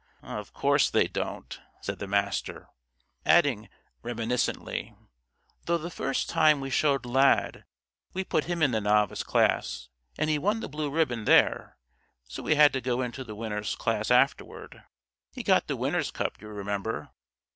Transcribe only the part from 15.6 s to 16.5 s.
the Winner's Cup, you